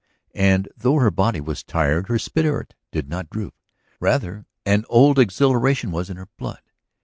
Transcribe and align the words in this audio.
And 0.33 0.67
though 0.75 0.95
her 0.95 1.11
body 1.11 1.39
was 1.39 1.61
tired 1.63 2.07
her 2.07 2.17
spirit 2.17 2.73
did 2.91 3.07
not 3.07 3.29
droop. 3.29 3.53
Rather 3.99 4.47
an 4.65 4.83
old 4.89 5.19
exhilaration 5.19 5.91
was 5.91 6.09
in 6.09 6.17
her 6.17 6.29
blood. 6.39 6.63